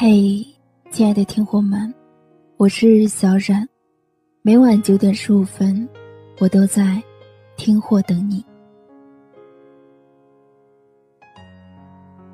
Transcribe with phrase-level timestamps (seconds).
[0.00, 0.46] 嘿，
[0.92, 1.92] 亲爱的听货们，
[2.56, 3.68] 我是小冉，
[4.42, 5.88] 每晚九点十五分，
[6.38, 7.02] 我都在
[7.56, 8.40] 听货等你。《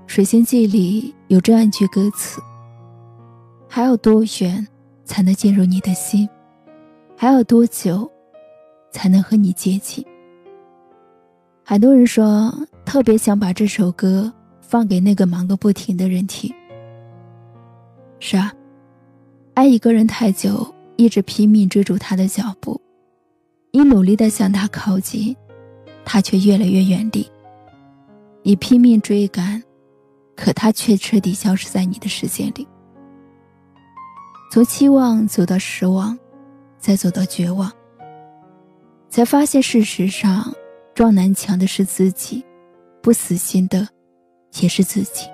[0.06, 2.38] 水星记》里有这样一句歌词
[3.66, 4.68] ：“还要多远
[5.06, 6.28] 才能进入你的心？
[7.16, 8.06] 还要多久
[8.90, 10.04] 才能和你接近？”
[11.64, 12.52] 很多人说，
[12.84, 16.54] 特别想把这首歌放给那个忙个不停的人听。
[18.26, 18.50] 是啊，
[19.52, 22.80] 爱一个人太久，一直拼命追逐他的脚步，
[23.70, 25.36] 你努力的向他靠近，
[26.06, 27.30] 他却越来越远离。
[28.42, 29.62] 你拼命追赶，
[30.34, 32.66] 可他却彻底消失在你的视线里。
[34.50, 36.18] 从期望走到失望，
[36.78, 37.70] 再走到绝望，
[39.10, 40.50] 才发现事实上
[40.94, 42.42] 撞南墙的是自己，
[43.02, 43.86] 不死心的
[44.62, 45.26] 也是自己。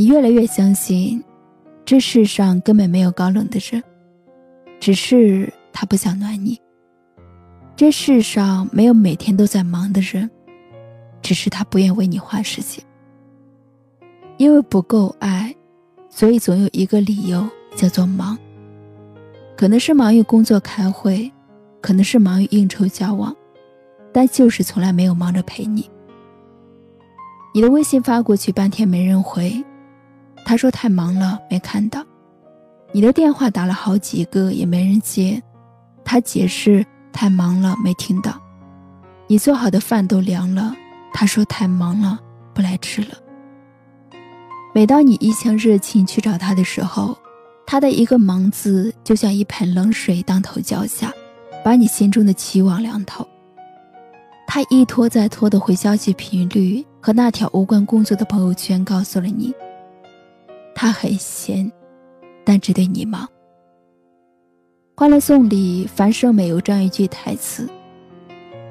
[0.00, 1.22] 你越来越相信，
[1.84, 3.84] 这世上根本没有高冷的人，
[4.80, 6.58] 只是他不想暖你。
[7.76, 10.30] 这世上没有每天都在忙的人，
[11.20, 12.82] 只是他不愿为你花时间。
[14.38, 15.54] 因为不够爱，
[16.08, 18.38] 所以总有一个理由叫做忙。
[19.54, 21.30] 可能是忙于工作开会，
[21.82, 23.36] 可能是忙于应酬交往，
[24.14, 25.90] 但就是从来没有忙着陪你。
[27.52, 29.62] 你的微信发过去半天没人回。
[30.44, 32.04] 他说太忙了，没看到。
[32.92, 35.40] 你的电话打了好几个也没人接，
[36.04, 38.40] 他解释太忙了，没听到。
[39.28, 40.74] 你做好的饭都凉了，
[41.12, 42.18] 他说太忙了，
[42.52, 43.10] 不来吃了。
[44.74, 47.16] 每当你一腔热情去找他的时候，
[47.64, 51.12] 他的一个“忙”字就像一盆冷水当头浇下，
[51.64, 53.24] 把你心中的期望凉透。
[54.48, 59.54] 他一拖再拖的回消息频率和那条无关工作的朋友圈告诉了你。
[60.74, 61.70] 他很闲，
[62.44, 63.24] 但只对你忙。
[64.96, 67.68] 《欢乐颂》里，樊胜美有这样一句台词：“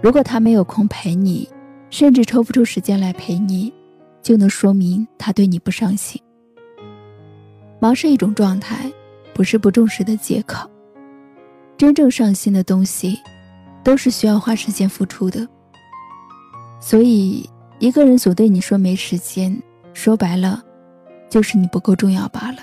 [0.02, 1.50] 如果他没有空陪你，
[1.90, 3.74] 甚至抽不出时间来陪你，
[4.22, 6.22] 就能说明他对你不上心。
[7.80, 8.92] 忙是一种状态，
[9.34, 10.70] 不是不重视的借口。
[11.78, 13.18] 真正上心的东西，
[13.84, 15.48] 都是需要花时间付出的。
[16.80, 17.50] 所以，
[17.80, 19.60] 一个人总对你说没时间，
[19.94, 20.64] 说白了。”
[21.30, 22.58] 就是你不够重要罢了。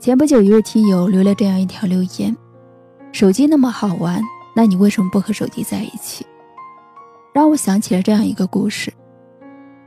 [0.00, 2.36] 前不久，一位听友留了这样一条留言
[3.10, 4.22] ：“手机那么好玩，
[4.54, 6.26] 那你为什么不和手机在一起？”
[7.32, 8.92] 让我想起了这样一个故事：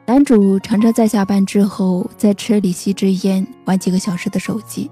[0.07, 4.89] 男主常常在下班之后，在车里吸支烟，玩几个小时的手机，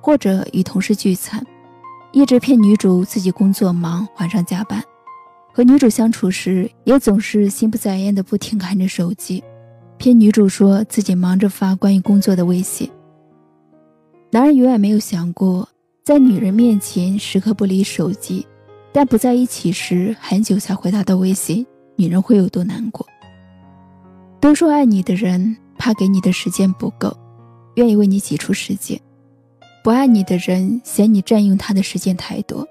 [0.00, 1.40] 或者与同事聚餐，
[2.10, 4.82] 一直骗女主自己工作忙，晚上加班。
[5.56, 9.42] 和女主相处时，也总是心不在焉的不停看着手机，
[9.96, 12.90] 骗女主说自己忙着发关于工作的微信。
[14.30, 15.66] 男人永远没有想过，
[16.04, 18.46] 在女人面前时刻不离手机，
[18.92, 23.06] 但不在一起时很久才回她的微信，女人会有多难过。
[24.38, 27.16] 都说爱你的人怕给你的时间不够，
[27.76, 28.98] 愿意为你挤出时间；
[29.82, 32.68] 不爱你的人嫌你占用他的时间太多。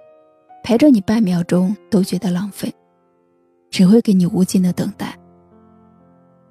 [0.66, 2.74] 陪着你半秒钟都觉得浪费，
[3.70, 5.16] 只会给你无尽的等待。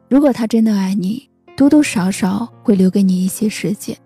[0.08, 3.98] 如果他真的爱你，多多少少会留给你一些时间，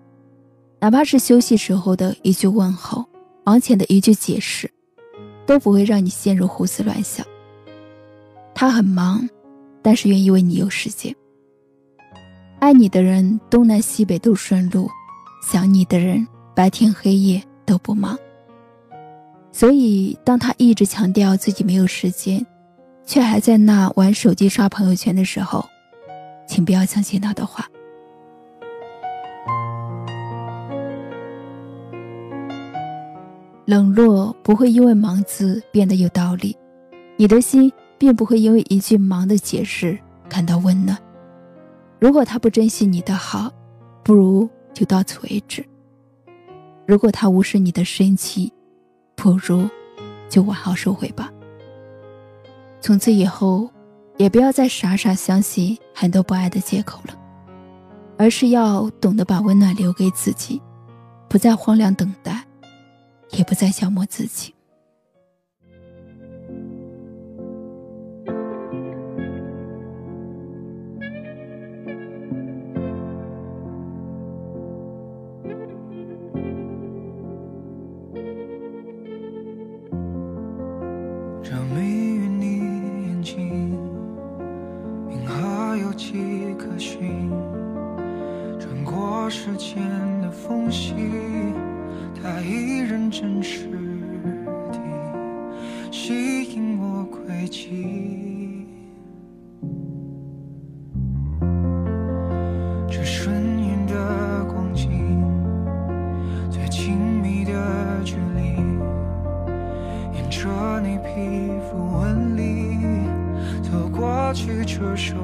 [0.81, 3.05] 哪怕是休息时候的一句问候，
[3.45, 4.73] 忙前的一句解释，
[5.45, 7.27] 都不会让你陷入胡思乱想。
[8.55, 9.29] 他很忙，
[9.83, 11.15] 但是愿意为你有时间。
[12.61, 14.89] 爱你的人东南西北都顺路，
[15.47, 18.19] 想你的人白天黑夜都不忙。
[19.59, 22.47] 所以，当他一直强调自己没有时间，
[23.05, 25.69] 却还在那玩手机刷朋友圈的时候，
[26.47, 27.69] 请不要相信他的话。
[33.67, 36.57] 冷落不会因为“忙”字变得有道理，
[37.17, 37.69] 你的心
[37.99, 40.97] 并不会因为一句“忙”的解释感到温暖。
[41.99, 43.51] 如果他不珍惜你的好，
[44.05, 45.67] 不如就到此为止。
[46.87, 48.53] 如果他无视你的生气，
[49.19, 49.69] 不如，
[50.29, 51.31] 就完好收回吧。
[52.81, 53.69] 从此以后，
[54.17, 57.15] 也不要再傻傻相信很多不爱的借口了，
[58.17, 60.63] 而是要懂得把温暖留给自己，
[61.29, 62.47] 不再荒凉等待，
[63.33, 64.55] 也不再消磨自己。
[93.11, 93.67] 真实
[94.71, 94.79] 地
[95.91, 98.67] 吸引我轨迹
[102.87, 104.91] 这瞬眼的光景
[106.51, 107.53] 最亲密的
[108.05, 108.57] 距离
[110.13, 112.79] 沿着你皮肤纹理
[113.63, 115.15] 走过曲折手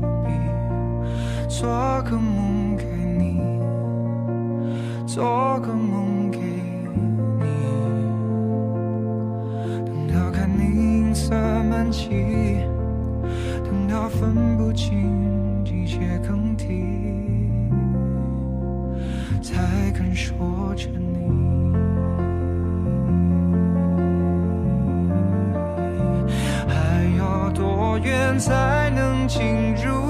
[0.00, 0.32] 臂
[1.48, 1.68] 做
[2.02, 3.40] 个梦给你
[5.06, 6.13] 做个梦
[13.64, 16.66] 等到分不清季节更替，
[19.42, 21.72] 才敢说着你，
[26.68, 30.03] 还要多远才能进入？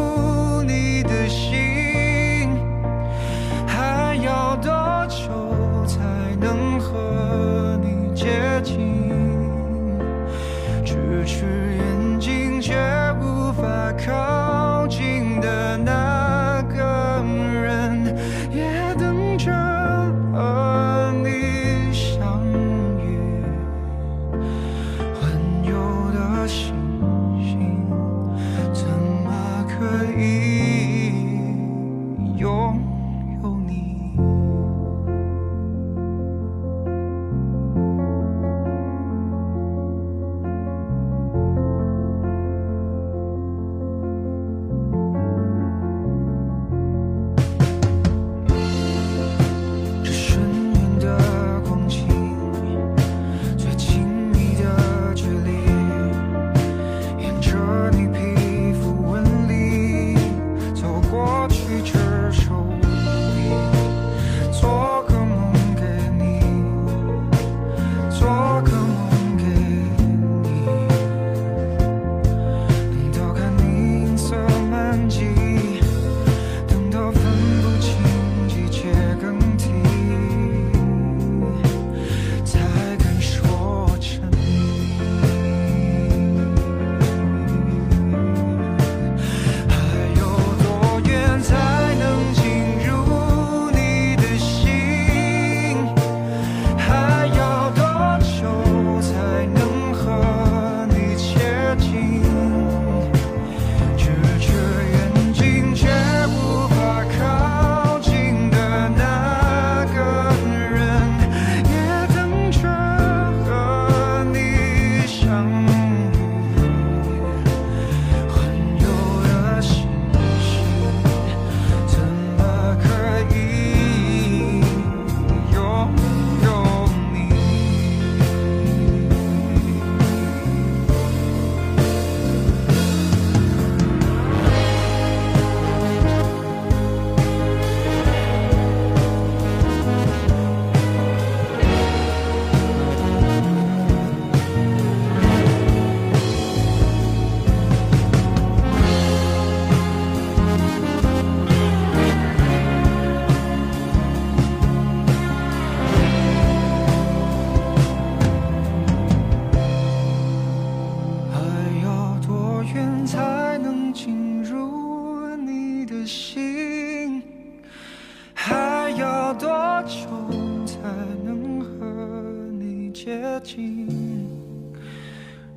[173.05, 173.87] 接近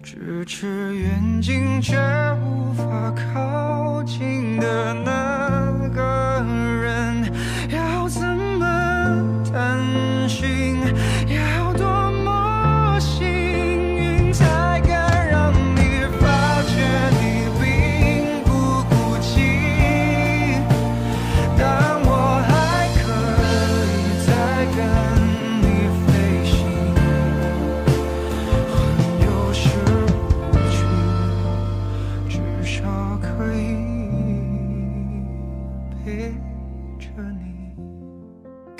[0.03, 1.95] 咫尺远近，却
[2.43, 2.83] 无法
[3.15, 6.76] 靠近的那个人。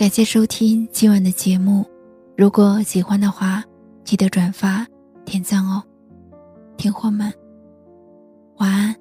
[0.07, 1.85] 感谢收听今晚的节目，
[2.37, 3.61] 如果喜欢的话，
[4.05, 4.87] 记得转发、
[5.25, 5.83] 点赞哦，
[6.77, 7.29] 听货们，
[8.55, 8.95] 晚安。